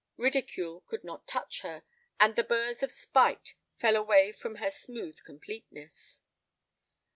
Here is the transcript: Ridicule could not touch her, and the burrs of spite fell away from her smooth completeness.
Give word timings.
Ridicule 0.17 0.81
could 0.87 1.03
not 1.03 1.27
touch 1.27 1.61
her, 1.61 1.83
and 2.19 2.35
the 2.35 2.43
burrs 2.43 2.81
of 2.81 2.91
spite 2.91 3.53
fell 3.77 3.95
away 3.95 4.31
from 4.31 4.55
her 4.55 4.71
smooth 4.71 5.19
completeness. 5.23 6.23